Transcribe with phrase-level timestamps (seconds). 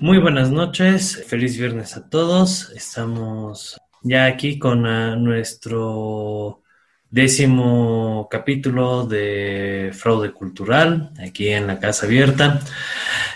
[0.00, 2.70] Muy buenas noches, feliz viernes a todos.
[2.70, 6.62] Estamos ya aquí con uh, nuestro
[7.10, 12.60] décimo capítulo de Fraude Cultural, aquí en la Casa Abierta.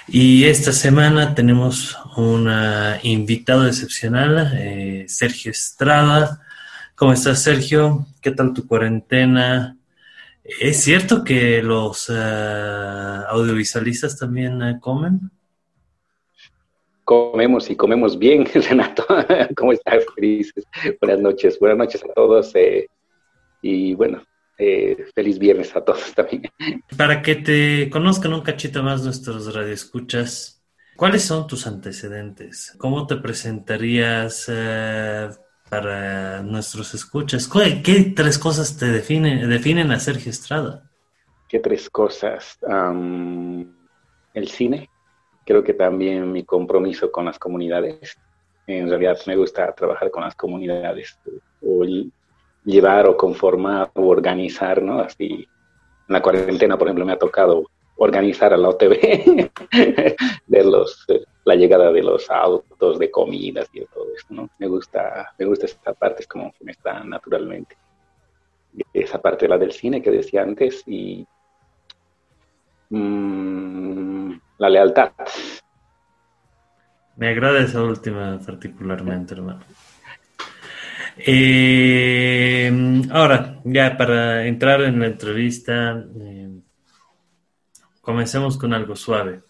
[0.06, 2.48] Y esta semana tenemos un
[3.02, 6.42] invitado excepcional, eh, Sergio Estrada.
[6.94, 8.06] ¿Cómo estás, Sergio?
[8.20, 9.76] ¿Qué tal tu cuarentena?
[10.44, 15.32] ¿Es cierto que los uh, audiovisualistas también uh, comen?
[17.04, 19.04] Comemos y comemos bien, Renato.
[19.56, 20.04] ¿Cómo estás?
[20.14, 20.64] Felices.
[21.00, 21.58] Buenas noches.
[21.58, 22.54] Buenas noches a todos.
[22.54, 22.86] Eh,
[23.60, 24.22] y bueno,
[24.58, 26.50] eh, feliz viernes a todos también.
[26.96, 30.62] Para que te conozcan un cachito más nuestros radioescuchas,
[30.96, 32.74] ¿cuáles son tus antecedentes?
[32.78, 35.28] ¿Cómo te presentarías eh,
[35.68, 37.48] para nuestros escuchas?
[37.48, 40.88] ¿Qué tres cosas te definen, definen a Sergio Estrada?
[41.48, 42.58] ¿Qué tres cosas?
[42.62, 43.66] Um,
[44.34, 44.88] el cine,
[45.44, 48.18] creo que también mi compromiso con las comunidades.
[48.66, 51.18] En realidad me gusta trabajar con las comunidades
[51.60, 51.84] o
[52.64, 55.00] llevar o conformar o organizar, ¿no?
[55.00, 55.46] Así,
[56.08, 57.64] en la cuarentena, por ejemplo, me ha tocado
[57.96, 59.50] organizar a la OTV
[60.46, 61.06] de los
[61.44, 64.48] la llegada de los autos, de comidas y de todo eso, ¿no?
[64.58, 67.76] Me gusta, me gusta esta parte, es como que me está naturalmente.
[68.92, 71.26] Esa parte, la del cine que decía antes, y
[72.90, 75.10] mmm, la lealtad.
[77.16, 79.64] Me agrada esa última particularmente, hermano.
[81.16, 82.72] Eh,
[83.10, 86.48] ahora, ya para entrar en la entrevista, eh,
[88.00, 89.42] comencemos con algo suave.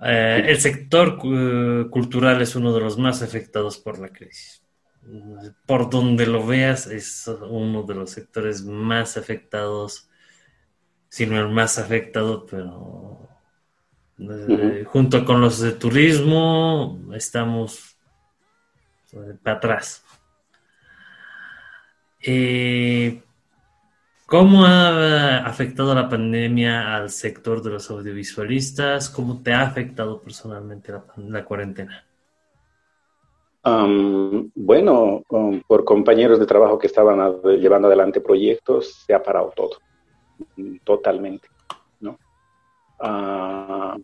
[0.00, 4.62] Eh, el sector cultural es uno de los más afectados por la crisis.
[5.66, 10.08] Por donde lo veas, es uno de los sectores más afectados,
[11.08, 13.31] si no el más afectado, pero
[14.18, 17.96] eh, junto con los de turismo estamos
[19.12, 20.04] eh, para atrás.
[22.24, 23.22] Eh,
[24.26, 29.10] ¿Cómo ha afectado la pandemia al sector de los audiovisualistas?
[29.10, 32.06] ¿Cómo te ha afectado personalmente la, cuarentena?
[33.64, 35.22] bueno,
[35.68, 39.78] por compañeros de trabajo que estaban llevando adelante proyectos, se ha parado todo,
[40.82, 41.61] totalmente, ¿no?
[43.02, 43.96] Ah,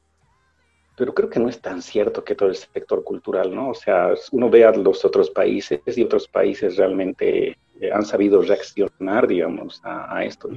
[0.96, 3.70] pero creo que no es tan cierto que todo el sector cultural, ¿no?
[3.70, 8.42] O sea, uno ve a los otros países y otros países realmente eh, han sabido
[8.42, 10.50] reaccionar, digamos, a, esto.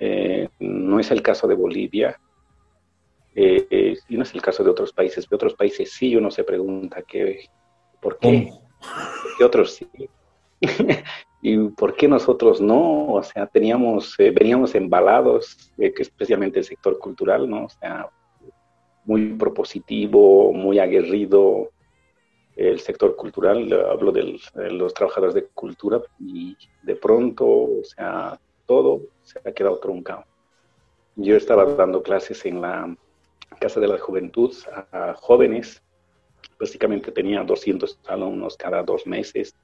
[0.00, 2.20] Eh, no es el caso de Bolivia
[3.36, 5.28] eh, y no es el caso de otros países.
[5.28, 7.48] De otros países sí uno se pregunta que,
[8.00, 8.50] ¿por qué?
[8.80, 9.88] ¿Por qué otros sí?
[11.42, 13.12] ¿Y por qué nosotros no?
[13.12, 17.64] O sea, teníamos, veníamos embalados, especialmente el sector cultural, ¿no?
[17.66, 18.08] O sea,
[19.04, 21.70] muy propositivo, muy aguerrido
[22.56, 24.40] el sector cultural, hablo de
[24.70, 30.24] los trabajadores de cultura y de pronto, o sea, todo se ha quedado truncado.
[31.16, 32.96] Yo estaba dando clases en la
[33.60, 34.54] Casa de la Juventud
[34.90, 35.82] a, jóvenes,
[36.58, 39.54] básicamente tenía 200 alumnos cada dos meses,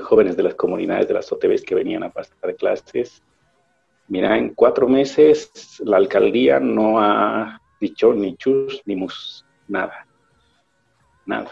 [0.00, 3.22] jóvenes de las comunidades de las OTBs que venían a pasar clases
[4.08, 10.06] Mira, en cuatro meses la alcaldía no ha dicho ni chus ni mus, nada,
[11.24, 11.50] nada.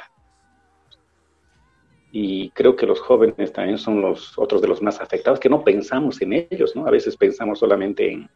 [2.13, 5.65] Y creo que los jóvenes también son los otros de los más afectados, que no
[5.65, 6.87] pensamos en ellos, ¿no?
[6.87, 8.29] A veces pensamos solamente en,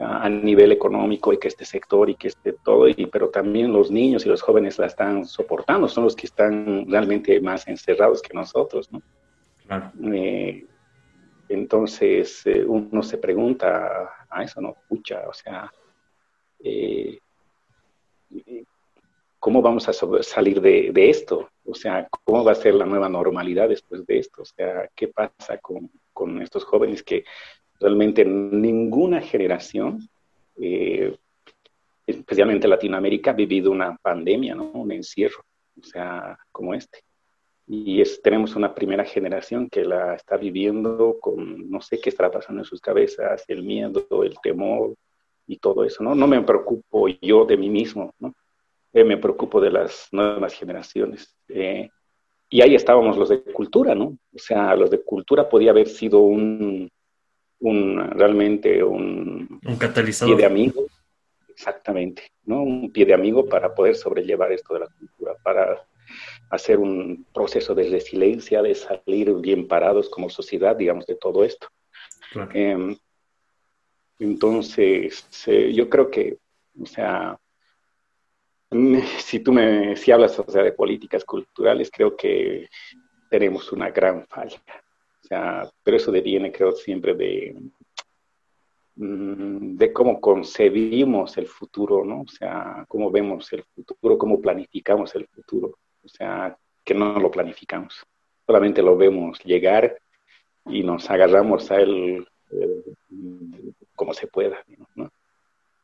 [0.00, 3.90] a nivel económico y que este sector y que este todo, y, pero también los
[3.90, 8.34] niños y los jóvenes la están soportando, son los que están realmente más encerrados que
[8.34, 9.02] nosotros, ¿no?
[9.66, 9.92] Claro.
[10.12, 10.66] Eh,
[11.48, 14.76] entonces eh, uno se pregunta a eso, ¿no?
[14.88, 15.70] Pucha, o sea,
[16.60, 17.18] eh,
[19.38, 21.48] ¿cómo vamos a salir de, esto?
[21.64, 24.42] O sea, ¿cómo va a ser la nueva normalidad después de esto?
[24.42, 25.90] O sea, ¿qué pasa con,
[26.42, 27.24] estos jóvenes que
[27.80, 30.08] realmente ninguna generación,
[30.60, 31.16] eh,
[32.06, 34.70] especialmente Latinoamérica, ha vivido una pandemia, ¿no?
[34.72, 35.44] Un encierro,
[35.80, 37.00] o sea, como este
[37.72, 42.62] y tenemos una primera generación que la está viviendo con, no sé qué estará pasando
[42.62, 44.96] en sus cabezas, el miedo, el temor
[45.46, 46.16] y todo eso, ¿no?
[46.16, 48.34] No me preocupo yo de mí mismo, ¿no?
[48.92, 51.36] Eh, me preocupo de las nuevas generaciones.
[51.48, 51.88] Eh,
[52.48, 54.18] y ahí estábamos los de cultura, ¿no?
[54.34, 56.90] O sea, los de cultura podía haber sido un,
[57.60, 60.36] un realmente un, un catalizador.
[60.36, 60.86] Pie de amigo,
[61.48, 62.62] exactamente, ¿no?
[62.62, 65.86] Un pie de amigo para poder sobrellevar esto de la cultura, para
[66.50, 71.68] hacer un proceso de resiliencia, de salir bien parados como sociedad, digamos, de todo esto.
[72.52, 72.96] Em,
[74.18, 76.38] entonces, yo creo que,
[76.80, 77.38] o sea,
[79.18, 82.68] si tú me, si hablas o sea, de políticas culturales, creo que
[83.30, 84.60] tenemos una gran falla.
[85.30, 87.56] Pero eso deviene, creo, siempre de,
[88.96, 92.22] mm, de cómo concebimos el futuro, ¿no?
[92.22, 95.78] O sea, cómo vemos el futuro, cómo planificamos el futuro.
[96.02, 98.04] O sea, que no lo planificamos,
[98.46, 100.00] solamente lo vemos llegar
[100.66, 102.94] y nos agarramos a él eh,
[103.94, 104.64] como se pueda,
[104.96, 105.10] ¿no?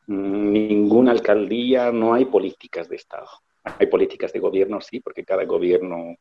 [0.07, 3.27] ninguna alcaldía, no hay políticas de Estado.
[3.63, 6.15] Hay políticas de gobierno, sí, porque cada gobierno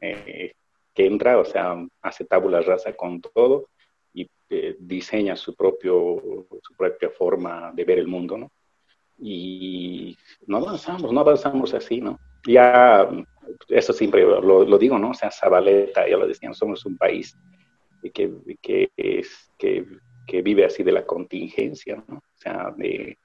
[0.00, 0.52] eh,
[0.94, 3.68] que entra, o sea, hace tabula rasa con todo
[4.12, 8.50] y eh, diseña su, propio, su propia forma de ver el mundo, ¿no?
[9.18, 10.16] Y
[10.46, 12.18] no avanzamos, no avanzamos así, ¿no?
[12.46, 13.08] Ya,
[13.68, 15.10] eso siempre lo, digo, ¿no?
[15.10, 17.36] O sea, Zabaleta, ya lo decían, somos un país
[18.14, 18.32] que,
[18.62, 19.84] que, es, que,
[20.26, 22.16] que vive así de la contingencia, ¿no?
[22.16, 23.18] O sea, de,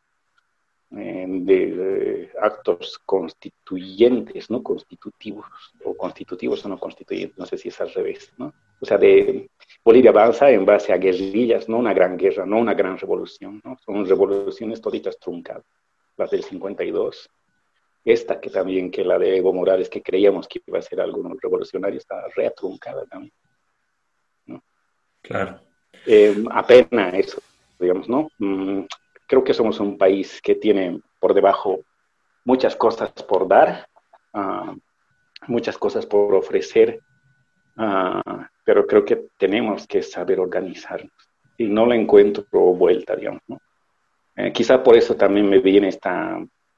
[0.89, 4.61] de, actos constituyentes, ¿no?
[4.63, 5.45] Constitutivos,
[5.83, 8.53] o constitutivos o no constituyentes, no sé si es al revés, ¿no?
[8.79, 9.49] O sea, de
[9.83, 13.77] Bolivia avanza en base a guerrillas, no una gran guerra, no una gran revolución, ¿no?
[13.83, 15.65] Son revoluciones toditas truncadas,
[16.17, 17.29] las del 52.
[18.03, 21.23] Esta que también, que la de Evo Morales, que creíamos que iba a ser algo
[21.41, 23.33] revolucionario, está reatruncada también,
[24.45, 24.63] ¿no?
[25.21, 25.59] Claro.
[26.05, 27.41] Eh, apenas eso,
[27.79, 28.29] digamos, ¿no?
[29.27, 31.81] Creo que somos un país que tiene por debajo
[32.43, 33.87] muchas cosas por dar,
[34.33, 34.75] ah,
[35.47, 36.99] muchas cosas por ofrecer,
[37.77, 41.11] ah, pero creo que tenemos que saber organizarnos
[41.57, 43.41] y no la encuentro vuelta, digamos.
[43.47, 43.59] ¿no?
[44.35, 46.37] Eh, quizá por eso también me viene esta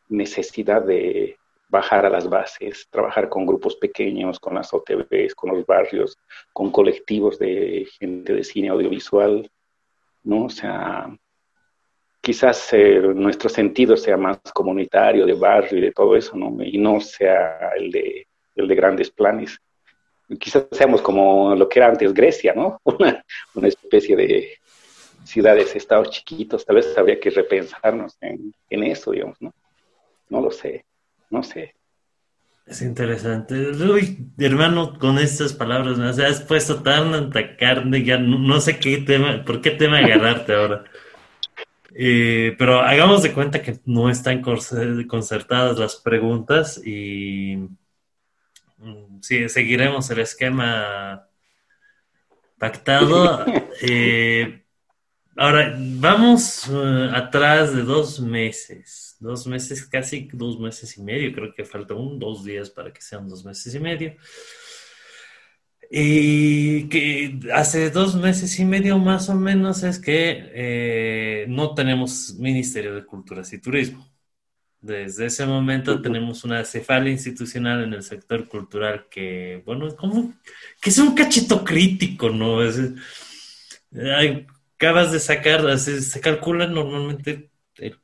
[0.10, 1.38] necesidad de
[1.70, 6.18] bajar a las bases, trabajar con grupos pequeños, con las OTVs, con los barrios,
[6.54, 9.50] con colectivos de gente de cine audiovisual,
[10.24, 10.46] ¿no?
[10.46, 11.10] O sea,
[12.28, 16.62] quizás eh, nuestro sentido sea más comunitario, de barrio y de todo eso, ¿no?
[16.62, 19.58] Y no sea el de, el de grandes planes.
[20.38, 22.82] Quizás seamos como lo que era antes Grecia, ¿no?
[22.84, 23.24] Una,
[23.70, 24.58] especie de
[25.24, 26.66] ciudades, estados chiquitos.
[26.66, 29.54] Tal vez habría que repensarnos en, eso, digamos, ¿no?
[30.28, 30.84] No lo sé,
[31.30, 31.76] no sé.
[32.66, 33.56] Es interesante.
[33.70, 38.98] Uy, hermano, con estas palabras me has puesto tan carne, ya no, no, sé qué
[38.98, 40.84] tema, por qué tema agarrarte ahora.
[42.00, 47.58] Eh, pero hagamos de cuenta que no están concertadas las preguntas y
[48.78, 51.28] mm, sí, seguiremos el esquema
[52.58, 53.46] pactado.
[53.80, 54.64] Eh,
[55.36, 61.54] ahora, vamos uh, atrás de dos meses, dos meses, casi dos meses y medio, creo
[61.54, 64.16] que falta un, dos días para que sean dos meses y medio.
[65.90, 72.36] Y que hace dos meses y medio más o menos es que eh, no tenemos
[72.36, 74.10] Ministerio de Culturas y Turismo.
[74.82, 80.34] Desde ese momento tenemos una cefalia institucional en el sector cultural que, bueno, como
[80.82, 82.64] que es un cachito crítico, ¿no?
[82.64, 82.80] Es,
[84.76, 88.00] acabas de sacar, se, calcula normalmente el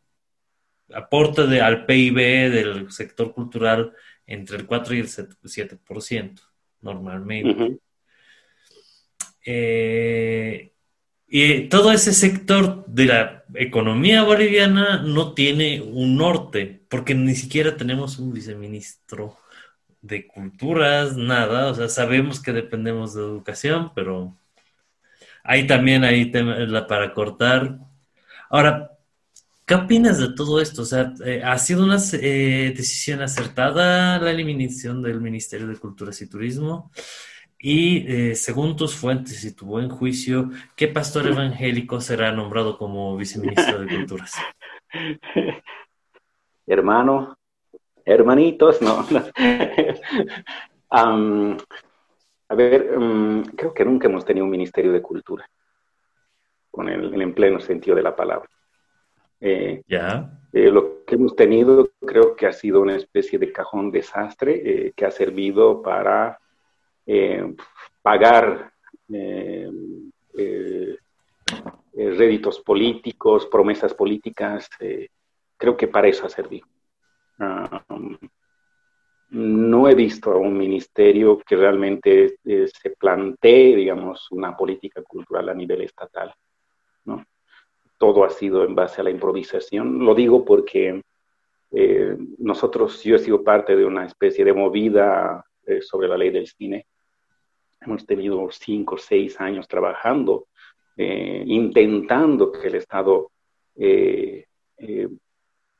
[0.93, 2.15] aporte de, al PIB
[2.49, 3.93] del sector cultural
[4.25, 6.52] entre el 4 y el 7%
[6.83, 7.79] normalmente.
[9.45, 10.71] Eh,
[11.27, 17.75] y todo ese sector de la economía boliviana no tiene un norte, porque ni siquiera
[17.75, 19.37] tenemos un viceministro
[20.01, 24.35] de culturas, nada, o sea, sabemos que dependemos de educación, pero
[25.43, 27.79] ahí también hay tema para cortar.
[28.49, 28.92] Ahora,
[29.65, 30.81] ¿qué opinas de todo esto?
[30.81, 36.21] O sea, eh, ¿ha sido una eh, decisión acertada la eliminación del Ministerio de Culturas
[36.21, 36.91] y Turismo?
[37.59, 43.15] Y eh, según tus fuentes y tu buen juicio, ¿qué pastor evangélico será nombrado como
[43.15, 44.33] viceministro de Culturas?
[46.67, 47.37] Hermano,
[48.05, 49.05] hermanitos, no.
[50.89, 52.89] a ver,
[53.55, 55.49] creo que nunca hemos tenido un ministerio de cultura,
[56.71, 58.49] con el, en pleno sentido de la palabra.
[59.45, 60.39] Eh, ya.
[60.53, 65.05] Eh, lo que hemos tenido creo que ha sido una especie de cajón desastre que
[65.05, 66.39] ha servido para
[67.05, 67.53] eh,
[68.01, 68.71] pagar
[69.11, 69.69] eh,
[70.37, 70.97] eh,
[71.93, 74.69] réditos políticos, promesas políticas,
[75.57, 76.67] creo que para eso ha servido.
[77.39, 78.17] Um,
[79.29, 85.53] no he visto a un ministerio que realmente se plantee, digamos, una política cultural a
[85.53, 86.33] nivel estatal,
[87.05, 87.25] ¿no?
[88.03, 90.03] Todo ha sido en base a la improvisación.
[90.05, 91.01] Lo digo porque
[92.37, 95.43] nosotros, yo he sido parte de una especie de movida
[95.81, 96.85] sobre la ley del cine,
[97.85, 100.47] Hemos tenido cinco o seis años trabajando,
[100.95, 103.31] eh, intentando que el Estado
[103.75, 104.45] eh,
[104.77, 105.09] eh,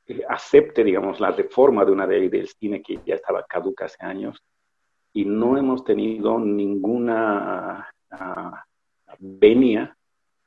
[0.06, 4.04] eh, acepte, digamos, la reforma de una ley del cine que ya estaba caduca hace
[4.04, 4.38] años
[5.14, 8.56] y no hemos tenido ninguna uh,
[9.18, 9.96] venia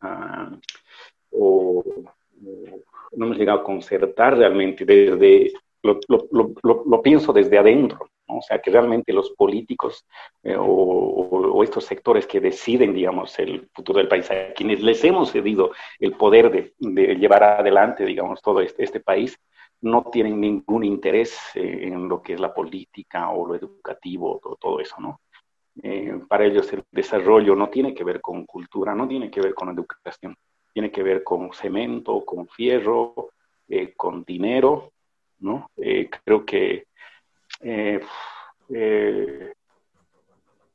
[0.04, 0.58] uh,
[1.32, 1.84] o,
[3.18, 5.52] no hemos llegado a concertar realmente desde,
[5.84, 6.00] lo,
[6.64, 8.38] lo, pienso desde adentro, ¿no?
[8.38, 10.06] o sea, que realmente los políticos
[10.44, 15.32] eh, o, estos sectores que deciden, digamos, el futuro del país, a quienes les hemos
[15.32, 19.38] cedido el poder de, de llevar adelante, digamos, todo este, este país,
[19.82, 24.56] no tienen ningún interés eh, en lo que es la política o lo educativo o
[24.56, 25.22] todo eso, ¿no?
[25.84, 29.54] Eh, para ellos el desarrollo no tiene que ver con cultura, no tiene que ver
[29.54, 30.36] con educación,
[30.78, 33.32] tiene que ver con cemento, con fierro,
[33.68, 34.92] eh, con dinero,
[35.40, 35.72] ¿no?
[35.76, 36.86] Eh, creo que
[37.62, 38.00] eh,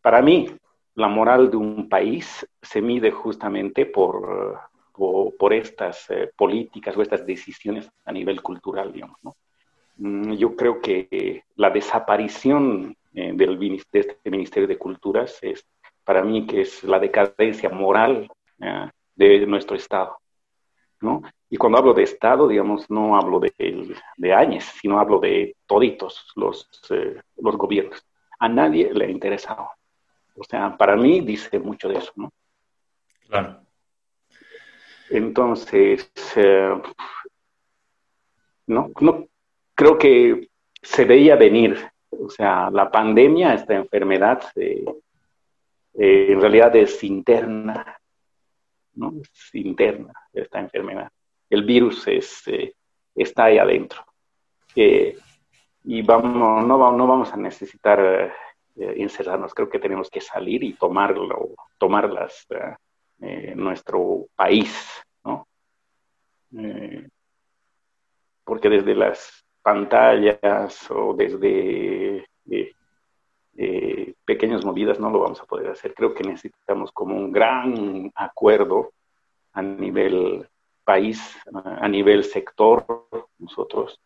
[0.01, 0.51] para mí
[0.97, 4.59] la moral de un país se mide justamente por
[4.93, 9.21] por, estas políticas o estas decisiones a nivel cultural, digamos.
[9.99, 15.65] Mm, yo creo que la desaparición del, de este Ministerio de Culturas es,
[16.03, 18.29] para mí, que es la decadencia moral
[18.61, 18.89] eh,
[19.29, 20.19] de nuestro Estado.
[21.01, 21.23] ¿no?
[21.51, 23.53] Y cuando hablo de Estado, digamos, no hablo de,
[24.17, 28.07] de Áñez, sino hablo de toditos los, eh, los gobiernos.
[28.39, 29.69] A nadie le ha interesado.
[30.37, 32.33] O sea, para mí dice mucho de eso, ¿no?
[33.29, 33.61] Claro.
[35.11, 36.83] Entonces, eh,
[38.67, 39.29] no, no,
[39.75, 40.49] creo que
[40.81, 41.79] se veía venir.
[42.11, 44.85] O sea, la pandemia, esta enfermedad, eh,
[45.95, 47.99] eh, en realidad es interna,
[48.95, 49.13] ¿no?
[49.21, 51.11] Es interna esta enfermedad.
[51.51, 52.75] El virus es, eh,
[53.15, 54.05] está ahí adentro.
[54.75, 58.33] y vamos, no, no vamos a necesitar
[58.77, 59.53] encerrarnos.
[59.53, 62.47] Creo que tenemos que salir y tomarlo, tomarlas
[63.25, 65.47] eh, nuestro país, ¿no?
[66.59, 67.09] Eh,
[68.43, 72.27] porque desde las pantallas o desde
[73.57, 75.95] eh, pequeñas movidas no lo vamos a poder hacer.
[75.95, 78.93] Creo que necesitamos como un gran acuerdo
[79.53, 80.47] a nivel
[80.85, 82.85] país, a nivel sector,
[83.39, 84.01] nosotros,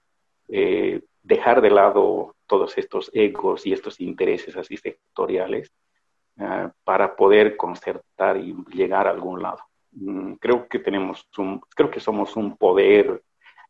[0.48, 5.72] eh, dejar de lado todos estos egos y estos intereses así sectoriales
[6.38, 9.58] uh, para poder concertar y llegar a algún lado.
[9.92, 13.22] Mm, creo que tenemos un, creo que somos un poder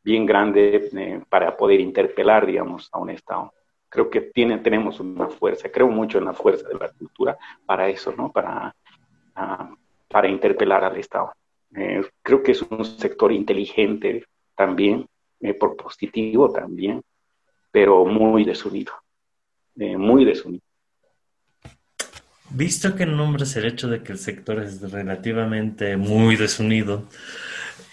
[0.03, 3.53] bien grande eh, para poder interpelar, digamos, a un Estado.
[3.97, 8.13] Creo que tenemos una fuerza, creo mucho en la fuerza de la cultura para eso,
[8.15, 8.31] ¿no?
[8.31, 8.77] Para,
[9.39, 9.75] uh,
[10.07, 11.33] para interpelar al Estado.
[11.75, 15.07] Eh, creo que es un sector inteligente también,
[15.41, 17.01] eh, por positivo también,
[17.71, 18.93] pero muy desunido,
[19.77, 20.63] eh, muy desunido.
[22.51, 27.05] Visto que nombres el hecho de que el sector es relativamente muy desunido,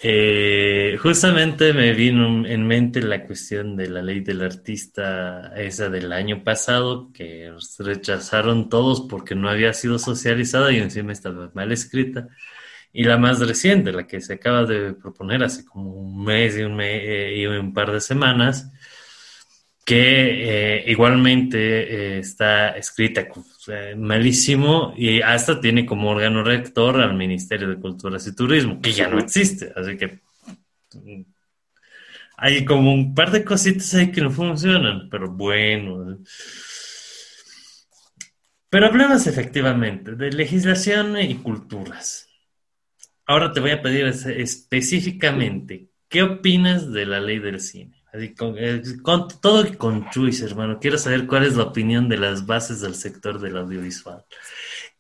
[0.06, 6.12] eh, justamente me vino en mente la cuestión de la ley del artista, esa del
[6.12, 12.28] año pasado, que rechazaron todos porque no había sido socializada y encima estaba mal escrita.
[12.92, 16.64] Y la más reciente, la que se acaba de proponer hace como un mes y
[16.64, 18.72] un, eh, y un par de semanas,
[19.86, 21.58] que eh, igualmente
[22.16, 23.28] eh, está escrita
[23.68, 28.94] eh, malísimo y hasta tiene como órgano rector al Ministerio de Culturas y Turismo, que
[28.94, 29.74] ya no existe.
[29.76, 30.22] Así que
[30.94, 31.24] mm,
[32.38, 36.20] hay como un par de cositas ahí que no funcionan, pero bueno.
[38.70, 42.28] Pero hablemos efectivamente de legislación y culturas.
[43.26, 47.93] Ahora te voy a pedir específicamente, ¿qué opinas de la ley del cine?
[48.38, 50.78] Con, eh, con, todo con Chuis, hermano.
[50.80, 54.24] Quiero saber cuál es la opinión de las bases del sector del audiovisual.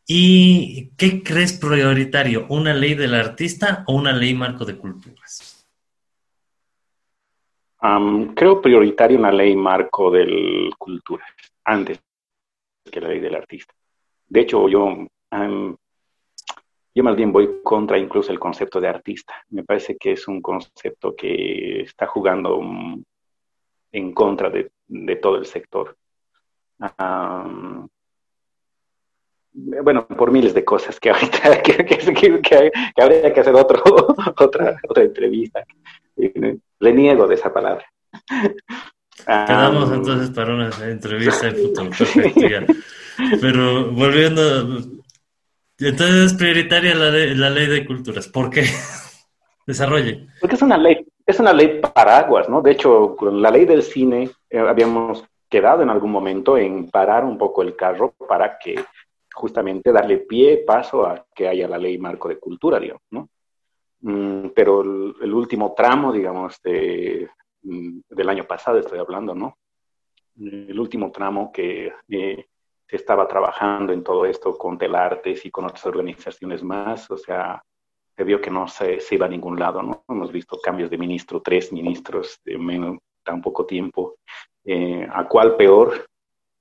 [0.08, 2.48] ¿Y qué crees prioritario?
[2.50, 5.63] ¿Una ley del artista o una ley marco de culturas?
[8.36, 11.27] Creo prioritario una ley marco del culturas,
[11.65, 12.00] antes
[12.89, 13.74] que la ley del artista.
[14.27, 15.05] De hecho, yo
[16.95, 19.33] yo más bien voy contra incluso el concepto de artista.
[19.50, 22.62] Me parece que es un concepto que está jugando
[23.91, 25.97] en contra de, de todo el sector.
[27.00, 27.88] Um,
[29.53, 33.81] bueno, por miles de cosas que ahorita que, que, que, que habría que hacer otro,
[34.39, 35.63] otra, otra entrevista.
[36.15, 37.85] Le niego de esa palabra.
[39.25, 41.89] Quedamos um, entonces para una entrevista en futuro.
[41.89, 42.73] Perfecto,
[43.41, 45.02] Pero volviendo
[45.87, 48.27] entonces es prioritaria la, de, la ley de culturas.
[48.27, 48.63] ¿Por qué?
[49.67, 50.27] Desarrolle.
[50.39, 52.61] Porque es una ley, es una ley paraguas, ¿no?
[52.61, 57.23] De hecho, con la ley del cine eh, habíamos quedado en algún momento en parar
[57.23, 58.83] un poco el carro para que
[59.33, 63.29] justamente darle pie, paso a que haya la ley marco de cultura, digamos, ¿no?
[64.01, 67.29] Mm, pero el, último tramo, digamos, de,
[67.63, 69.57] mm, del año pasado, estoy hablando, ¿no?
[70.39, 72.45] El último tramo que eh,
[72.93, 77.59] se estaba trabajando en todo esto con Telartes y con otras organizaciones más, o sea,
[78.15, 80.03] se vio que no se, se, iba a ningún lado, ¿no?
[80.07, 84.17] Hemos visto cambios de ministro, tres ministros de menos tan poco tiempo,
[84.63, 86.05] eh, a cuál peor,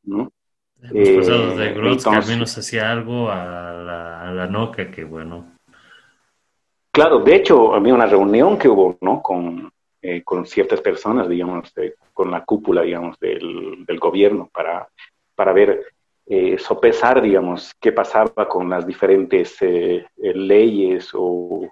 [0.04, 0.32] ¿no?
[0.80, 5.04] Los pasados de Grotz, que al menos hacía algo a la, a la NOCA, que
[5.04, 5.52] bueno.
[6.90, 9.20] Claro, de hecho, había una reunión que hubo, ¿no?
[9.20, 9.70] Con,
[10.00, 11.74] eh, con ciertas personas, digamos,
[12.14, 14.88] con la cúpula, digamos, del, del gobierno para,
[15.34, 15.91] para ver,
[16.26, 21.68] eh, sopesar, digamos, qué pasaba con las diferentes eh, leyes o,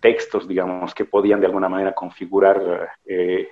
[0.00, 3.48] textos, digamos, que podían de alguna manera configurar el,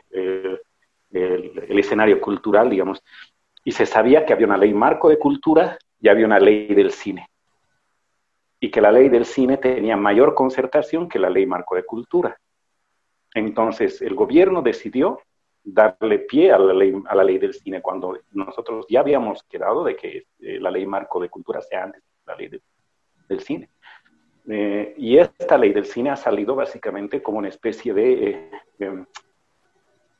[1.12, 3.02] el, escenario cultural, digamos.
[3.64, 6.90] Y se sabía que había una ley marco de cultura y había una ley del
[6.90, 7.28] cine.
[8.58, 12.36] Y que la ley del cine tenía mayor concertación que la ley marco de cultura.
[13.34, 15.20] Entonces, el gobierno decidió
[15.62, 19.84] darle pie a la ley, a la ley del cine cuando nosotros ya habíamos quedado
[19.84, 22.50] de que eh, la ley marco de cultura sea antes de la ley
[23.28, 23.68] del cine.
[24.48, 28.50] Eh, y esta ley del cine ha salido básicamente como una especie de...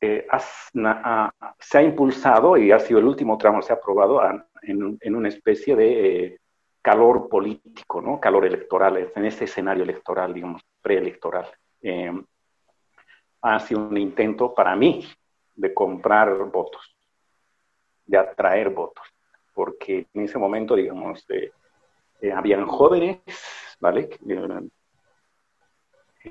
[0.02, 0.26] Eh,
[1.58, 4.22] se ha impulsado y ha sido el último tramo, se ha aprobado
[4.62, 6.40] en, en, una especie de
[6.80, 8.18] calor político, ¿no?
[8.18, 11.46] calor electoral, en ese escenario electoral, digamos, preelectoral
[13.42, 15.04] ha sido un intento para mí
[15.60, 16.96] de comprar votos,
[18.06, 19.06] de atraer votos,
[19.54, 23.18] porque en ese momento, digamos, eh, habían jóvenes,
[23.78, 24.08] ¿vale?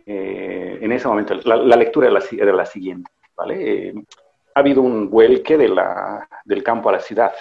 [0.05, 2.19] Eh, en ese momento, la, lectura era
[2.53, 3.89] la, siguiente, ¿vale?
[3.89, 3.93] Eh,
[4.55, 7.33] ha habido un vuelque de la, del campo a la ciudad,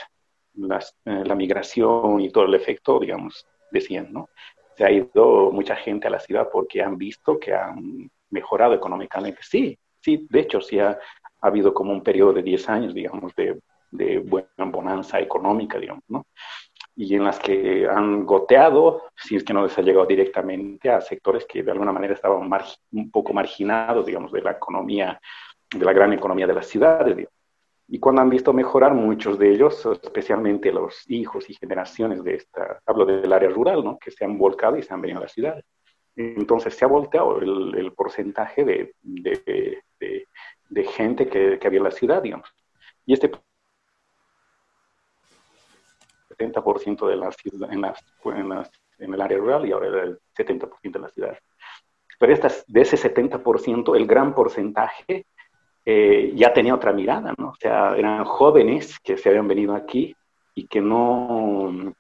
[0.55, 4.29] la migración y todo el efecto, digamos, decían, ¿no?
[4.77, 9.41] Se ha ido mucha gente a la ciudad porque han visto que han mejorado económicamente.
[9.43, 10.99] Sí, sí, de hecho sí ha,
[11.41, 16.27] habido como un periodo de 10 años, digamos, de, de, buena bonanza económica, digamos, ¿no?
[16.97, 21.01] Y en las que han goteado, si es que no les ha llegado directamente a
[21.01, 22.51] sectores que de alguna manera estaban
[22.93, 25.21] un poco marginados, digamos, de la economía,
[25.71, 27.39] de la gran economía de las ciudades, digamos.
[27.91, 32.81] Y cuando han visto mejorar muchos de ellos, especialmente los hijos y generaciones de esta,
[32.85, 33.99] hablo del área rural, ¿no?
[33.99, 35.65] que se han volcado y se han venido a las ciudades.
[36.15, 40.27] Entonces se ha volteado el, porcentaje de, de,
[40.85, 42.49] gente que, había en la ciudad, digamos.
[43.07, 43.31] Y este
[46.31, 47.37] 70% de las,
[47.71, 51.39] en, las, en, las, en el área rural y ahora el 70% en la ciudad.
[52.19, 55.27] Pero estas, de ese 70%, el gran porcentaje
[55.85, 57.51] eh, ya tenía otra mirada, ¿no?
[57.51, 60.15] O sea, eran jóvenes que se habían venido aquí
[60.55, 61.95] y que no,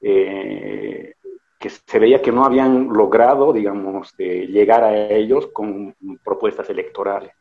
[0.00, 1.14] eh,
[1.58, 7.32] que se veía que no habían logrado, digamos, de llegar a ellos con propuestas electorales.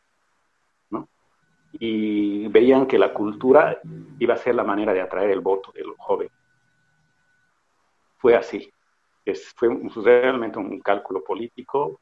[1.73, 3.79] Y veían que la cultura
[4.19, 6.33] iba a ser la manera de atraer el voto de los jóvenes.
[8.17, 8.71] Fue así.
[9.25, 9.69] Es, fue
[10.03, 11.99] realmente un cálculo político,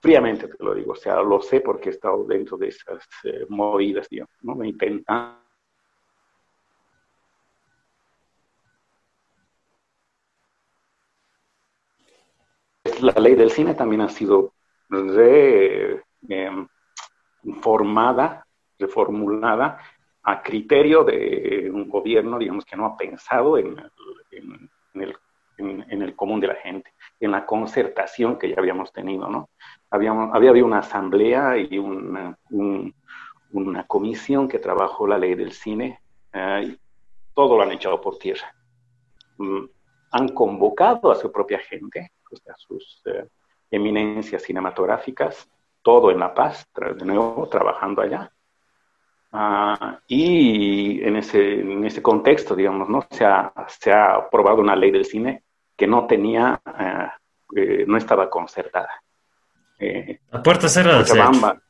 [0.00, 3.46] fríamente te lo digo, o sea, lo sé porque he estado dentro de esas eh,
[3.48, 4.54] movidas, digamos, ¿no?
[4.54, 5.42] Me intentan
[13.00, 14.54] la ley del cine también ha sido
[17.42, 18.46] reformada,
[18.82, 19.78] reformulada
[20.22, 23.76] a criterio de un gobierno, digamos, que no ha pensado en,
[24.94, 29.48] el, común de la gente, en la concertación que ya habíamos tenido, ¿no?
[29.90, 32.38] Habíamos, había habido una asamblea y una,
[33.52, 36.00] una comisión que trabajó la ley del cine,
[36.32, 36.80] eh, y
[37.34, 38.54] todo lo han echado por tierra.
[39.38, 39.64] Mm,
[40.12, 42.12] han convocado a su propia gente,
[42.48, 43.26] a sus eh,
[43.70, 45.48] eminencias cinematográficas,
[45.82, 48.30] todo en La Paz, de nuevo trabajando allá.
[49.34, 53.06] Ah, y en ese, en ese contexto, digamos, ¿no?
[53.10, 57.08] Se ha, se ha aprobado una ley del cine que no tenía, eh,
[57.56, 59.02] eh, no estaba concertada.
[60.30, 61.60] a puerta cerrada.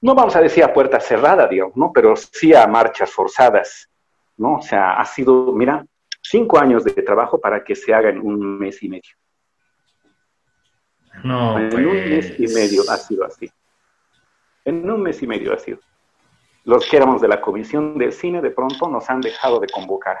[0.00, 1.90] No vamos a decir a puerta cerrada, digamos, ¿no?
[1.92, 3.90] Pero sí a marchas forzadas,
[4.36, 4.58] ¿no?
[4.58, 5.84] O sea, ha sido, mira,
[6.22, 9.16] cinco años de trabajo para que se haga en un mes y medio.
[11.24, 12.54] No, en un mes y pues.
[12.54, 13.50] medio ha sido así.
[14.66, 15.78] En un mes y medio ha sido.
[16.64, 20.18] Los que éramos de la comisión del cine de pronto nos han dejado de convocar.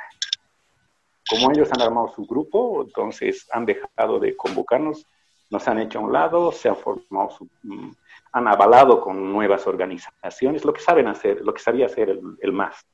[1.28, 5.04] Como ellos han armado su grupo, entonces han dejado de convocarnos,
[5.50, 7.90] nos han hecho a un lado, se han formado su, mm,
[8.32, 12.52] han avalado con nuevas organizaciones, lo que saben hacer, lo que sabía hacer el, el
[12.52, 12.86] MAS.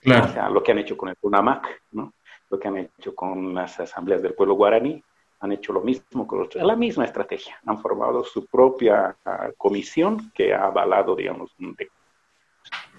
[0.00, 0.26] Claro.
[0.26, 2.12] O sea, lo que han hecho con el UNAMAC, ¿no?
[2.50, 5.02] lo que han hecho con las asambleas del pueblo guaraní,
[5.40, 10.30] han hecho lo mismo con los, la misma estrategia, han formado su propia ah, comisión
[10.34, 11.54] que ha avalado, digamos,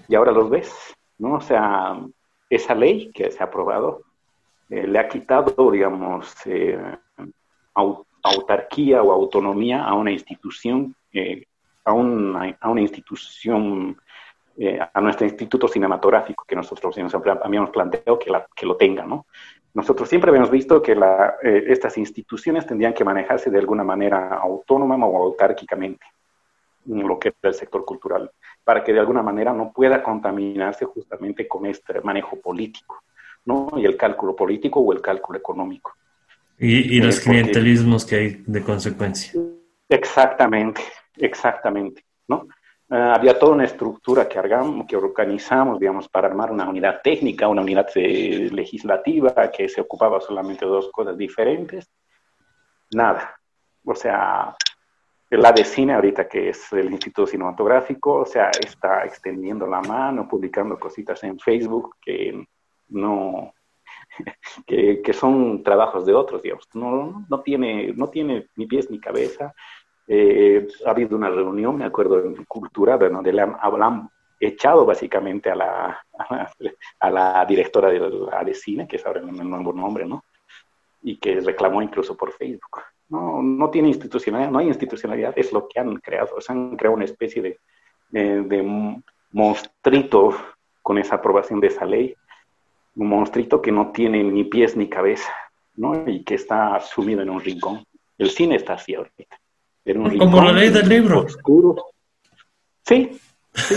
[0.08, 0.74] y ahora los ves,
[1.18, 1.36] ¿no?
[1.36, 2.00] O sea,
[2.50, 4.02] esa ley que se ha aprobado
[4.70, 6.80] eh, le ha quitado, digamos, eh,
[8.24, 11.46] autarquía o autonomía a una institución, eh,
[11.86, 14.00] a, una, institución,
[14.94, 16.96] a nuestro instituto cinematográfico que nosotros
[17.44, 19.26] habíamos planteado que, la, que lo tenga, ¿no?
[19.74, 25.06] Nosotros siempre habíamos visto que la, estas instituciones tendrían que manejarse de alguna manera autónoma
[25.06, 26.06] o autárquicamente,
[26.86, 28.32] lo que es el sector cultural,
[28.64, 33.04] para que de alguna manera no pueda contaminarse justamente con este manejo político.
[33.46, 33.70] ¿no?
[33.78, 35.94] Y el cálculo político o el cálculo económico.
[36.58, 39.40] Y, los clientelismos que hay de consecuencia.
[39.88, 40.82] Exactamente,
[41.16, 42.48] exactamente, ¿no?
[42.92, 44.42] Ah, había toda una estructura que,
[44.88, 50.20] que organizamos, digamos, para armar una unidad técnica, una unidad eh, legislativa que se ocupaba
[50.20, 51.88] solamente de dos cosas diferentes.
[52.92, 53.40] Nada.
[53.86, 54.56] O sea,
[55.30, 60.28] la de cine ahorita, que es el Instituto Cinematográfico, o sea, está extendiendo la mano,
[60.28, 62.44] publicando cositas en Facebook que
[62.90, 63.54] no,
[64.66, 66.68] que, son trabajos de otros, digamos.
[66.74, 69.54] No, no, tiene, no tiene ni pies ni cabeza.
[70.12, 74.10] Eh, ha habido una reunión, me acuerdo, en Cultura, donde le han,
[74.42, 76.00] echado básicamente a la,
[77.00, 80.24] a la, directora de la de cine, que es ahora el nuevo nombre, ¿no?
[81.04, 82.82] Y que reclamó incluso por Facebook.
[83.10, 86.36] No, no tiene institucionalidad, no hay institucionalidad, es lo que han creado.
[86.36, 87.60] O han creado una especie de,
[88.10, 90.36] de, de monstruito
[90.82, 92.16] con esa aprobación de esa ley
[92.96, 95.32] un monstruito que no tiene ni pies ni cabeza,
[95.76, 96.08] ¿no?
[96.08, 97.86] Y que está sumido en un rincón.
[98.18, 99.29] El cine está así ahorita.
[100.18, 101.22] Como la ley del libro.
[101.22, 101.76] Oscuro.
[102.86, 103.20] Sí,
[103.54, 103.76] sí.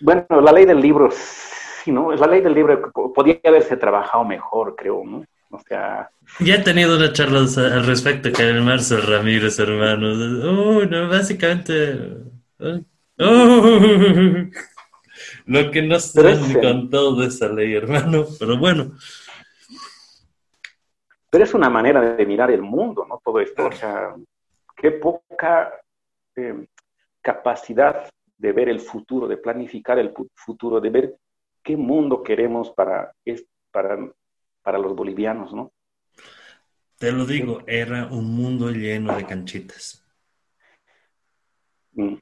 [0.00, 2.12] bueno, la ley del libro, sí, ¿no?
[2.12, 5.24] La ley del libro podría haberse trabajado mejor, creo, ¿no?
[5.50, 6.10] O sea...
[6.40, 10.08] Ya he tenido una charla al respecto con el Marcel Ramírez, hermano.
[10.44, 12.16] Oh, no, básicamente...
[12.60, 12.78] Oh.
[15.46, 18.92] Lo que no se con todo de esa ley, hermano, pero bueno.
[21.30, 23.20] Pero es una manera de mirar el mundo, ¿no?
[23.24, 24.14] Todo esto, o sea,
[24.78, 25.72] qué poca
[26.36, 26.66] eh,
[27.20, 31.18] capacidad de ver el futuro, de planificar el futuro, de ver
[31.62, 33.12] qué mundo queremos para,
[33.72, 33.98] para,
[34.62, 35.72] para los bolivianos, ¿no?
[36.96, 40.04] Te lo digo, era un mundo lleno de canchitas.
[41.92, 42.16] Mm.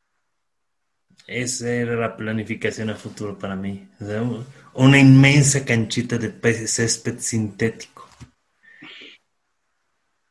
[1.27, 3.89] Esa era la planificación a futuro para mí.
[4.75, 6.31] una inmensa canchita de
[6.67, 8.09] césped sintético.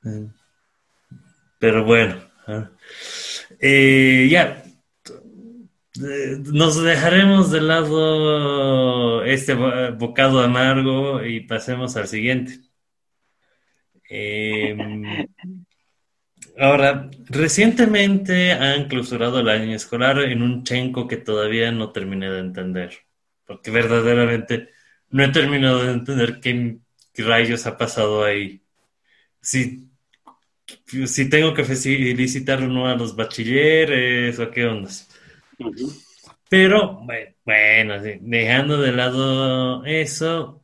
[0.05, 0.29] Eh,
[1.59, 2.15] pero bueno,
[2.47, 2.71] ah.
[3.59, 4.63] eh, ya.
[6.03, 12.59] Eh, nos dejaremos de lado este bocado amargo y pasemos al siguiente.
[16.57, 22.39] Ahora, recientemente han clausurado el año escolar en un chenco que todavía no terminé de
[22.39, 22.93] entender,
[23.45, 24.69] porque verdaderamente
[25.09, 26.79] no he terminado de entender qué,
[27.17, 28.63] rayos ha pasado ahí.
[29.41, 29.89] Si,
[31.05, 35.09] si tengo que felicitar o no a los bachilleres o qué ondas.
[36.49, 37.01] Pero,
[37.45, 40.63] bueno, dejando de lado eso,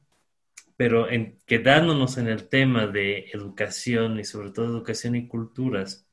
[0.78, 6.08] pero en, quedándonos en el tema de educación y sobre todo educación y culturas,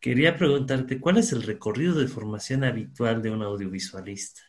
[0.00, 4.42] quería preguntarte cuál es el recorrido de formación habitual de un audiovisualista.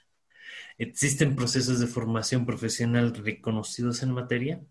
[0.77, 4.61] ¿Existen procesos de formación profesional reconocidos en materia?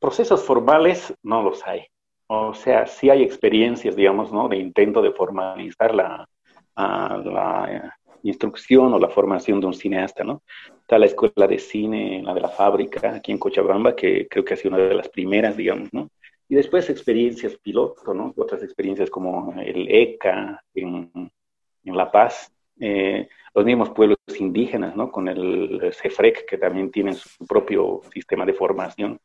[0.00, 1.86] Procesos formales no los hay.
[2.26, 4.48] O sea, sí hay experiencias, digamos, ¿no?
[4.48, 6.28] de intento de formalizar la,
[6.76, 10.42] la instrucción o la formación de un cineasta, ¿no?
[10.80, 14.54] Está la escuela de cine, la de la fábrica, aquí en Cochabamba, que creo que
[14.54, 16.08] ha sido una de las primeras, digamos, ¿no?
[16.48, 18.34] Y después experiencias piloto, ¿no?
[18.36, 21.10] Otras experiencias como el ECA en,
[21.84, 25.10] en La Paz, eh, los mismos pueblos indígenas, ¿no?
[25.10, 29.20] Con el CEFREC, que también tienen su propio sistema de formación,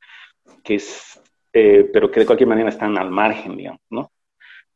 [0.64, 1.22] que es,
[1.54, 4.12] eh, pero que de cualquier manera están al margen, digamos, ¿no?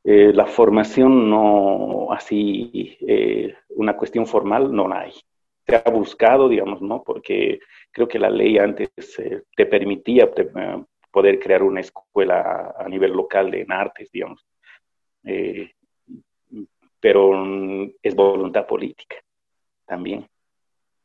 [0.03, 5.13] Eh, la formación no, así, eh, una cuestión formal no la hay.
[5.67, 7.03] Se ha buscado, digamos, ¿no?
[7.03, 7.59] Porque
[7.91, 10.29] creo que la ley antes eh, te permitía
[11.11, 14.45] poder crear una escuela a nivel local en artes, digamos.
[16.99, 19.17] pero es voluntad política
[19.85, 20.27] también.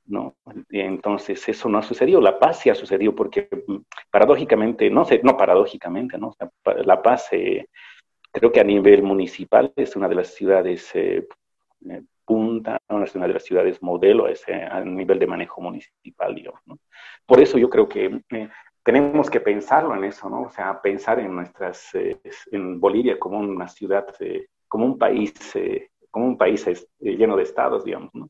[0.07, 0.37] ¿No?
[0.71, 2.21] Entonces, eso no ha sucedido.
[2.21, 3.77] La paz sí ha sucedido porque mm,
[4.11, 6.35] paradójicamente, no sé, no paradójicamente, ¿no?
[6.85, 7.69] La paz se
[8.35, 11.25] Creo que a nivel municipal es una de las ciudades eh,
[11.89, 16.35] eh, punta, es una de las ciudades modelo a, ese, a nivel de manejo municipal,
[16.35, 16.61] digamos.
[16.67, 16.81] ¿no?
[17.25, 18.49] Por eso yo creo que eh,
[18.83, 20.43] tenemos que pensarlo en eso, ¿no?
[20.43, 21.91] O sea, pensar en nuestras,
[22.51, 24.05] en Bolivia como una ciudad,
[24.67, 25.33] como un país,
[26.11, 26.67] como un país
[26.99, 28.29] lleno de estados, digamos, ¿no?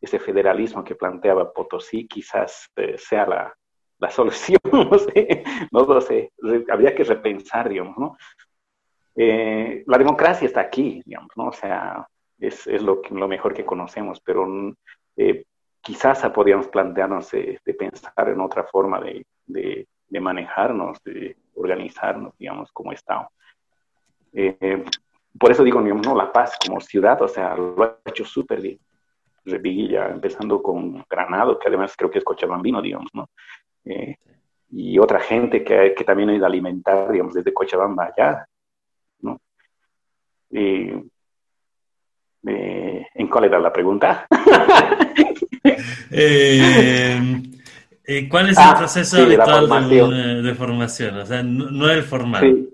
[0.00, 3.54] Ese federalismo que planteaba Potosí quizás sea la,
[3.98, 6.32] la solución, no sé, no lo sé,
[6.70, 8.16] habría que repensar, digamos, ¿no?
[9.20, 11.48] Eh, la democracia está aquí, digamos, ¿no?
[11.48, 12.06] O sea,
[12.38, 14.46] es, es lo, lo, mejor que conocemos, pero
[15.16, 15.44] eh,
[15.80, 22.92] quizás podríamos plantearnos de, pensar en otra forma de, de, manejarnos, de organizarnos, digamos, como
[22.92, 23.28] Estado.
[24.32, 24.84] Eh,
[25.36, 26.14] por eso digo, ¿no?
[26.14, 28.78] La Paz como ciudad, o sea, lo ha hecho súper bien.
[29.50, 33.28] Revilla, empezando con Granado, que además creo que es cochabambino, digamos, ¿no?
[33.84, 34.16] Eh,
[34.70, 38.46] y otra gente que, que, también ha ido a alimentar, digamos, desde Cochabamba allá,
[39.20, 39.40] ¿no?
[40.50, 41.02] Eh,
[43.14, 44.26] ¿En cuál era la pregunta?
[46.10, 47.20] Eh,
[48.30, 49.68] ¿Cuál es el ah, proceso habitual
[50.42, 51.18] de, formación?
[51.18, 52.68] O sea, no, es el formal.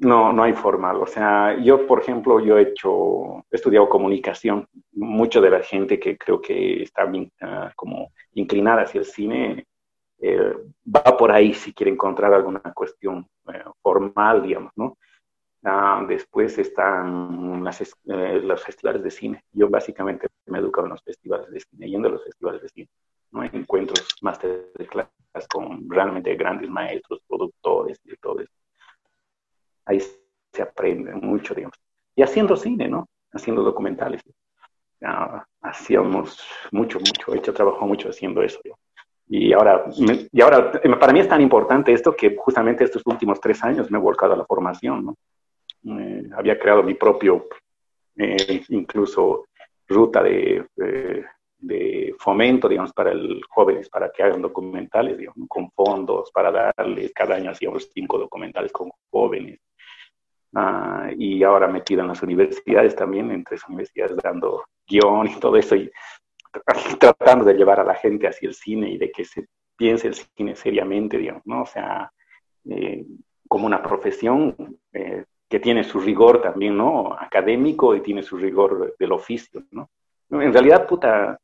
[0.00, 0.96] No, no hay formal.
[0.98, 4.66] O sea, yo, por ejemplo, yo he hecho, he estudiado comunicación.
[4.92, 9.66] Mucho de la gente que creo que está ah, como inclinada hacia el cine
[10.20, 10.52] eh,
[10.86, 14.98] va por ahí si quiere encontrar alguna cuestión eh, formal, digamos, ¿no?
[15.64, 19.44] Ah, después están las, eh, los festivales de cine.
[19.52, 22.68] Yo básicamente me he educado en los festivales de cine, yendo a los festivales de
[22.68, 22.88] cine.
[23.32, 23.42] ¿no?
[23.44, 24.06] Encuentros
[24.88, 28.48] clases con realmente grandes maestros, productores, directores.
[29.88, 30.00] Ahí
[30.52, 31.76] se aprende mucho, digamos.
[32.14, 33.08] Y haciendo cine, ¿no?
[33.32, 34.22] Haciendo documentales.
[35.02, 38.60] Ah, hacíamos mucho, mucho, he hecho trabajo mucho haciendo eso.
[38.64, 38.74] Yo.
[39.28, 39.84] Y ahora,
[40.32, 43.98] y ahora, para mí es tan importante esto que justamente estos últimos tres años me
[43.98, 45.16] he volcado a la formación, ¿no?
[46.00, 47.46] Eh, había creado mi propio,
[48.16, 49.46] eh, incluso,
[49.86, 56.30] ruta de, de, fomento, digamos, para el jóvenes, para que hagan documentales, digamos, con fondos,
[56.32, 59.60] para darles, cada año hacíamos cinco documentales con jóvenes.
[60.54, 65.56] Ah, y ahora metido en las universidades también, en tres universidades dando guion y todo
[65.56, 65.76] eso.
[65.76, 65.90] Y
[66.98, 70.14] tratando de llevar a la gente hacia el cine y de que se piense el
[70.14, 71.62] cine seriamente, digamos, ¿no?
[71.62, 72.10] O sea,
[72.68, 73.04] eh,
[73.46, 74.56] como una profesión
[74.92, 77.14] eh, que tiene su rigor también, ¿no?
[77.18, 79.90] Académico y tiene su rigor del oficio, ¿no?
[80.30, 81.40] En realidad, puta,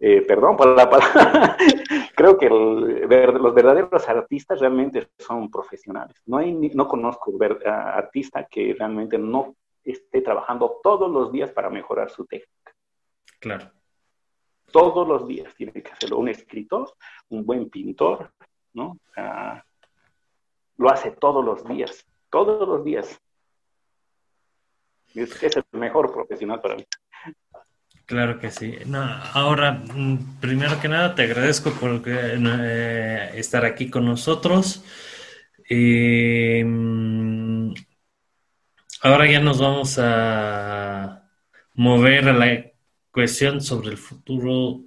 [0.00, 1.56] eh, perdón por la palabra,
[2.16, 6.16] creo que los verdaderos artistas realmente son profesionales.
[6.26, 7.32] No, hay, no conozco
[7.64, 12.74] artista que realmente no esté trabajando todos los días para mejorar su técnica.
[13.40, 13.70] Claro
[14.74, 16.18] todos los días tiene que hacerlo.
[16.18, 16.92] Un escritor,
[17.28, 18.32] un buen pintor,
[18.72, 18.98] ¿no?
[20.76, 23.20] lo hace todos los días, todos los días.
[25.14, 26.84] Es, es el mejor profesional para mí.
[28.06, 28.76] Claro que sí.
[28.86, 34.84] No, ahora, mm, primero que nada, te agradezco por eh, estar aquí con nosotros.
[35.70, 37.72] Mm,
[39.02, 41.28] ahora ya nos vamos a
[41.74, 42.64] mover a la
[43.10, 44.82] cuestión sobre el futuro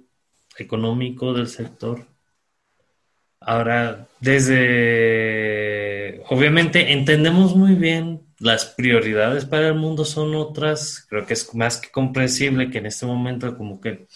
[0.56, 2.06] económico del sector.
[3.40, 11.34] Ahora, desde, obviamente entendemos muy bien las prioridades para el mundo son otras, creo que
[11.34, 14.06] es más que comprensible que en este momento como que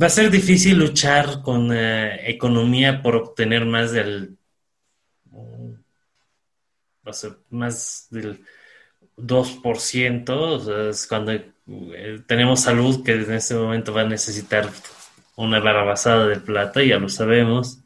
[0.00, 4.38] va a ser difícil luchar con eh, economía por obtener más del,
[7.12, 8.44] ser más del
[9.16, 14.70] 2%, o es cuando eh, tenemos salud que en este momento va a necesitar
[15.36, 17.80] una barrabasada de plata, ya lo sabemos.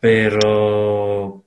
[0.00, 1.44] Pero,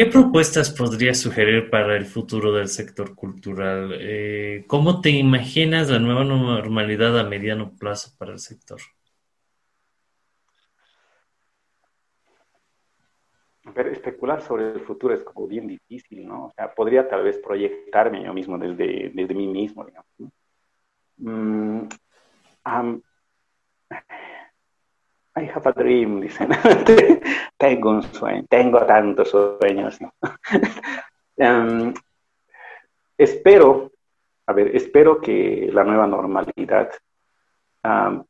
[0.00, 3.94] ¿qué propuestas podrías sugerir para el futuro del sector cultural?
[4.00, 8.80] Eh, ¿Cómo te imaginas la nueva normalidad a mediano plazo para el sector?
[13.74, 16.46] Pero especular sobre el futuro es como bien difícil, ¿no?
[16.46, 20.08] O sea, podría tal vez proyectarme yo mismo desde, desde mí mismo, digamos.
[21.18, 21.88] Mm,
[25.36, 26.50] I have a dream, dicen.
[27.56, 29.98] tengo un sueño, tengo tantos sueños.
[33.16, 33.92] espero,
[34.46, 36.90] a ver, espero que la nueva normalidad
[37.84, 38.24] um,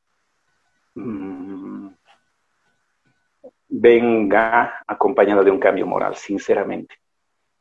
[3.69, 6.97] venga acompañada de un cambio moral, sinceramente.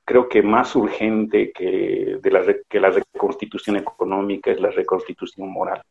[0.03, 5.81] Creo que más urgente que, de la, que la reconstitución económica es la reconstitución moral.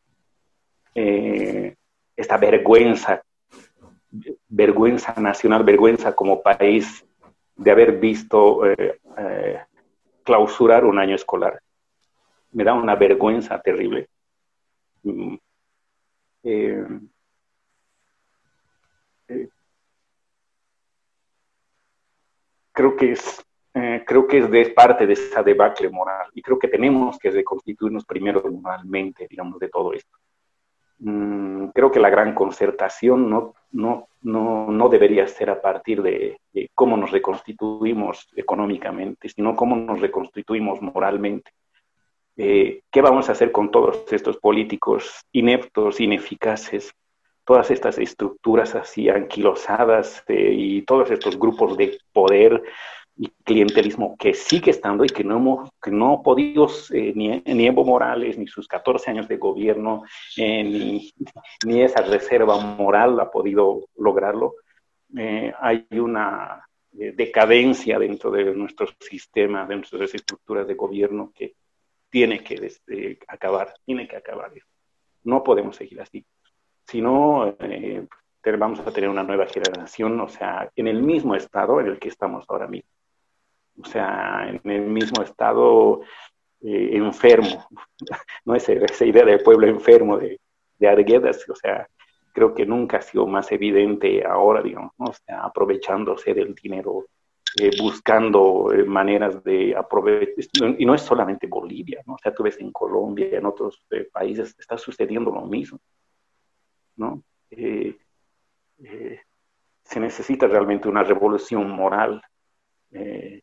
[0.95, 1.77] Eh,
[2.17, 3.23] esta vergüenza,
[4.49, 7.05] vergüenza nacional, vergüenza como país
[7.57, 9.61] de haber visto eh, eh,
[10.25, 11.61] clausurar un año escolar.
[12.53, 14.09] Me da una vergüenza terrible.
[15.03, 15.37] Mm.
[16.45, 16.87] Eh,
[19.29, 19.49] eh,
[22.73, 23.45] creo que es
[23.75, 27.31] eh, creo que es de parte de esa debacle moral y creo que tenemos que
[27.31, 30.17] reconstituirnos primero moralmente, digamos, de todo esto.
[30.99, 36.41] Mm, creo que la gran concertación no no, no, no debería ser a partir de,
[36.75, 41.51] cómo nos reconstituimos económicamente, sino cómo nos reconstituimos moralmente.
[42.37, 46.93] Eh, ¿Qué vamos a hacer con todos estos políticos ineptos, ineficaces,
[47.45, 52.63] todas estas estructuras así anquilosadas eh, y todos estos grupos de poder
[53.19, 57.85] y clientelismo que sigue estando y que no hemos que no podido eh, ni, Evo
[57.85, 60.05] Morales ni sus 14 años de gobierno
[60.37, 61.13] eh, ni,
[61.67, 64.55] ni, esa reserva moral ha podido lograrlo.
[65.17, 71.55] Eh, hay una decadencia dentro de nuestro sistema de nuestras estructuras de gobierno que
[72.09, 74.53] tiene que este, acabar tiene que acabar.
[75.25, 76.25] No podemos seguir así.
[76.87, 77.57] Si no
[78.59, 82.09] vamos a tener una nueva generación o sea en el mismo estado en el que
[82.09, 82.89] estamos ahora mismo
[83.81, 86.03] o sea, en el mismo estado
[86.61, 87.67] eh, enfermo,
[88.45, 88.55] ¿no?
[88.55, 90.41] Esa, esa idea del pueblo enfermo de,
[90.79, 91.89] de Arguedas, o sea,
[92.33, 95.07] creo que nunca ha sido más evidente ahora, digamos, ¿no?
[95.07, 97.07] o sea, aprovechándose del dinero,
[97.61, 102.15] eh, buscando eh, maneras de aprovechar, y no es solamente Bolivia, ¿no?
[102.15, 105.79] o sea, tú ves en Colombia, en otros países, está sucediendo lo mismo,
[106.97, 107.23] ¿no?
[109.89, 112.23] se necesita realmente una revolución moral
[112.93, 113.43] eh,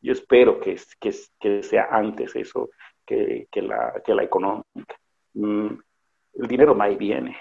[0.00, 2.70] yo espero que, que, sea antes eso
[3.06, 4.96] que, que, la, que la económica.
[5.34, 5.68] Mm,
[6.34, 7.36] el dinero va y viene,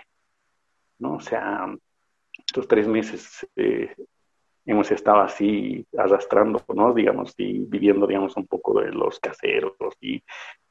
[1.00, 1.16] ¿no?
[1.16, 1.66] O sea,
[2.46, 3.96] estos tres meses eh,
[4.70, 6.94] hemos estado así arrastrando, ¿no?
[6.94, 10.22] Digamos, y viviendo, digamos, un poco de los caseros, y,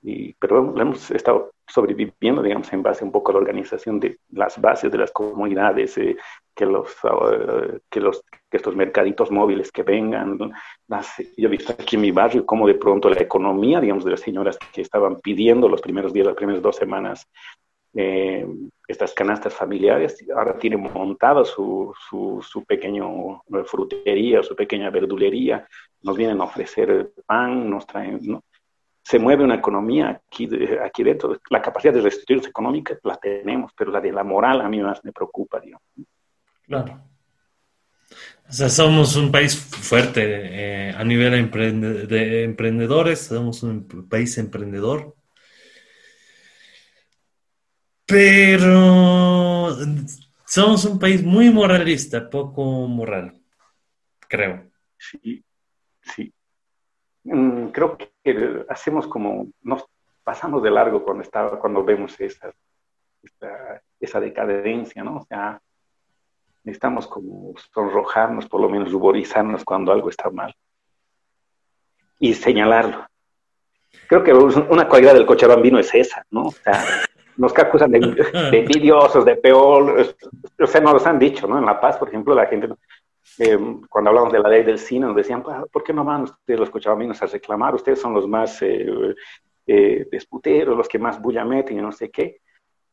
[0.03, 4.61] y, pero hemos estado sobreviviendo, digamos, en base un poco a la organización de las
[4.61, 6.17] bases de las comunidades, eh,
[6.55, 10.39] que, los, uh, que, los, que estos mercaditos móviles que vengan.
[10.87, 14.13] Las, yo he visto aquí en mi barrio cómo de pronto la economía, digamos, de
[14.13, 17.27] las señoras que estaban pidiendo los primeros días, las primeras dos semanas,
[17.95, 25.67] estas canastas familiares, ahora tiene montada su, su, pequeño frutería, su pequeña verdulería,
[26.03, 28.43] nos vienen a ofrecer pan, nos traen, ¿no?
[29.09, 30.47] se mueve una economía aquí,
[30.85, 31.41] aquí dentro.
[31.49, 35.03] La capacidad de restituirse económica la tenemos, pero la de la moral a mí más
[35.03, 35.83] me preocupa, digamos.
[36.67, 37.01] Claro.
[38.47, 45.15] O sea, somos un país fuerte eh, a nivel de emprendedores, somos un país emprendedor,
[48.09, 49.69] pero
[50.47, 53.39] somos un país muy moralista, poco moral,
[54.27, 54.71] creo.
[54.97, 55.45] Sí,
[56.01, 56.33] sí.
[57.25, 59.85] Mm, creo que hacemos como, nos
[60.25, 62.51] pasamos de largo cuando, está, cuando vemos esa,
[63.23, 65.19] esa, esa decadencia, ¿no?
[65.19, 65.61] O sea,
[66.65, 70.55] necesitamos como sonrojarnos, por lo menos ruborizarnos cuando algo está mal
[72.19, 73.07] y señalarlo.
[74.09, 76.47] Creo que una cualidad del cochabambino es esa, ¿no?
[76.47, 76.83] O sea,
[77.39, 78.01] nos acusan de,
[78.51, 80.15] de envidiosos, de peor,
[80.59, 81.59] o sea, nos han dicho, ¿no?
[81.59, 82.69] En La Paz, por ejemplo, la gente,
[83.39, 86.61] eh, cuando hablamos de la ley del cine, nos decían, ¿por qué no van ustedes
[86.61, 87.75] los cochabambinos a reclamar?
[87.75, 89.15] Ustedes son los más eh,
[89.67, 92.41] eh, desputeros, los que más bulla meten y no sé qué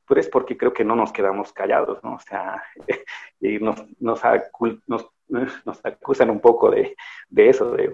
[0.08, 2.16] pero es porque creo que no nos quedamos callados, ¿no?
[2.16, 2.64] O sea,
[3.40, 4.22] y nos, nos,
[4.88, 5.08] nos,
[5.84, 6.96] acusan un poco de,
[7.30, 7.92] de eso, de,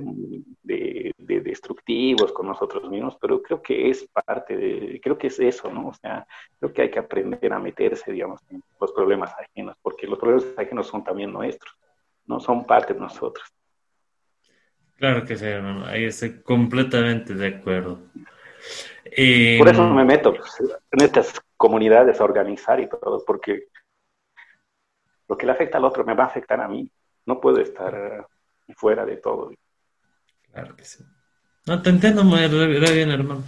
[0.64, 5.72] de, destructivos con nosotros mismos, pero creo que es parte de, creo que es eso,
[5.72, 5.88] ¿no?
[5.88, 6.26] O sea,
[6.60, 10.46] creo que hay que aprender a meterse, digamos, en los problemas ajenos, porque los problemas
[10.58, 11.74] ajenos son también nuestros,
[12.26, 13.46] no son parte de nosotros.
[14.98, 18.00] Claro que sí, hermano, ahí estoy completamente de acuerdo.
[19.58, 23.68] Por eso me meto pues, en estas comunidades a organizar y todo, porque
[25.28, 26.90] lo que le afecta al otro me va a afectar a mí.
[27.26, 28.28] No puedo estar
[28.76, 29.52] fuera de todo.
[30.52, 31.04] Claro que sí.
[31.66, 33.44] No, te entiendo muy bien, hermano.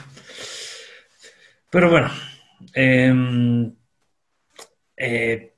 [1.70, 2.12] Pero bueno,
[2.74, 3.74] em,
[4.96, 5.54] eh,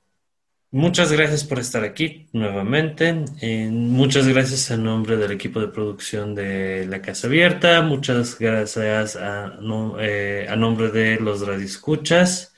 [0.72, 3.26] muchas gracias por estar aquí nuevamente.
[3.70, 7.82] Muchas gracias en nombre del equipo de producción de La Casa Abierta.
[7.82, 9.60] Muchas gracias a,
[10.00, 12.56] eh, nombre de los radioescuchas.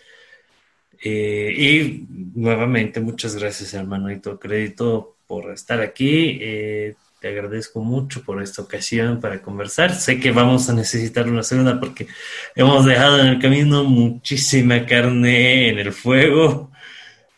[1.04, 6.40] Eh, y nuevamente, muchas gracias, hermanito Crédito, por estar aquí.
[6.42, 9.94] Eh, te agradezco mucho por esta ocasión para conversar.
[9.94, 12.08] Sé que vamos a necesitar una segunda porque
[12.56, 16.72] hemos dejado en el camino muchísima carne en el fuego.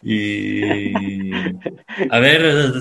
[0.01, 0.93] Y
[2.09, 2.73] a ver,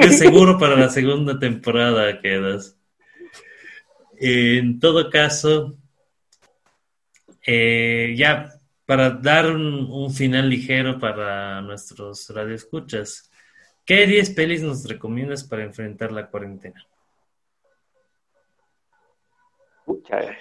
[0.00, 2.76] qué seguro para la segunda temporada quedas.
[4.18, 5.76] En todo caso,
[7.46, 8.52] eh, ya
[8.86, 13.30] para dar un, final ligero para nuestros radioescuchas,
[13.84, 16.86] ¿Qué 10 pelis nos recomiendas para enfrentar la cuarentena?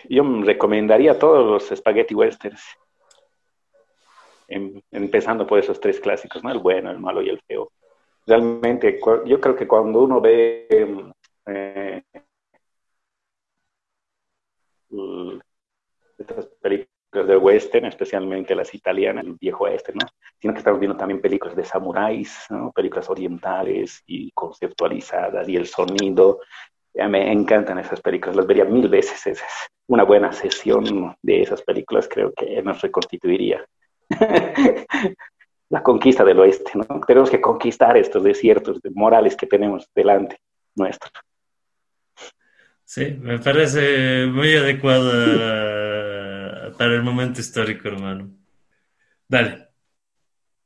[0.08, 2.62] yo me recomendaría todos los spaghetti westerns.
[4.48, 6.44] Em, empezando por esos tres clásicos.
[6.44, 7.72] El bueno, el malo y el feo.
[8.28, 10.68] Realmente, yo creo que cuando uno ve
[11.48, 12.04] eh,
[16.18, 20.08] estas películas del western, especialmente las italianas, el viejo este, ¿no?
[20.40, 22.72] Sino que estamos viendo también películas de samuráis, ¿no?
[22.72, 26.40] Películas orientales y conceptualizadas y el sonido.
[26.94, 29.28] Ya me encantan esas películas, las vería mil veces.
[29.28, 29.44] Es
[29.88, 33.66] una buena sesión de esas películas creo que nos reconstituiría.
[35.70, 37.02] la conquista del oeste, ¿no?
[37.08, 40.38] Tenemos que conquistar estos desiertos morales que tenemos delante
[40.76, 41.10] nuestro.
[42.84, 45.12] Sí, me parece muy adecuado
[46.82, 48.32] para el momento histórico, hermano.
[49.28, 49.68] Dale.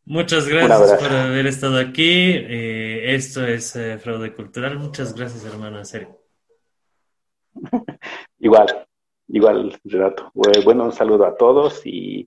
[0.05, 2.31] Muchas gracias por haber estado aquí.
[2.37, 4.79] Eh, esto es eh, Fraude Cultural.
[4.79, 6.17] Muchas gracias, hermano, en serio.
[8.39, 8.87] igual,
[9.27, 10.31] igual, Renato.
[10.33, 12.25] Bueno, un saludo a todos y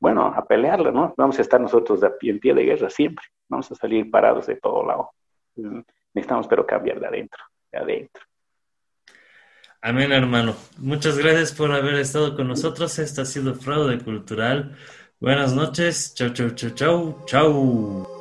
[0.00, 1.12] bueno, a pelearla, ¿no?
[1.14, 3.26] Vamos a estar nosotros en pie de guerra siempre.
[3.46, 5.10] Vamos a salir parados de todo lado.
[6.14, 8.22] Necesitamos, pero cambiar de adentro, de adentro.
[9.82, 10.56] Amén, hermano.
[10.78, 12.98] Muchas gracias por haber estado con nosotros.
[12.98, 14.76] Esto ha sido Fraude Cultural.
[15.20, 16.14] Buenas noches.
[16.14, 18.11] Chau, chau, chau, chau, chau.